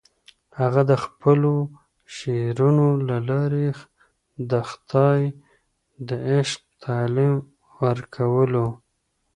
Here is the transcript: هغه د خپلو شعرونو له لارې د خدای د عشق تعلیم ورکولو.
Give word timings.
هغه 0.59 0.81
د 0.91 0.93
خپلو 1.03 1.53
شعرونو 2.15 2.87
له 3.09 3.17
لارې 3.29 3.67
د 4.51 4.53
خدای 4.69 5.21
د 6.07 6.09
عشق 6.31 6.61
تعلیم 6.85 7.33
ورکولو. 7.83 8.67